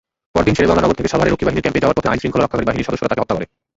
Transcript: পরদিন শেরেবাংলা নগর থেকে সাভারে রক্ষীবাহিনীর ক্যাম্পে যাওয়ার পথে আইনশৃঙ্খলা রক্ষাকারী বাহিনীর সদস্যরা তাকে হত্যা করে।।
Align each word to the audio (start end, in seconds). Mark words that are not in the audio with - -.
পরদিন 0.35 0.55
শেরেবাংলা 0.57 0.83
নগর 0.83 0.97
থেকে 0.99 1.11
সাভারে 1.13 1.29
রক্ষীবাহিনীর 1.31 1.63
ক্যাম্পে 1.65 1.81
যাওয়ার 1.83 1.97
পথে 1.97 2.11
আইনশৃঙ্খলা 2.11 2.43
রক্ষাকারী 2.43 2.67
বাহিনীর 2.67 2.85
সদস্যরা 2.87 3.11
তাকে 3.11 3.21
হত্যা 3.21 3.35
করে।। 3.37 3.45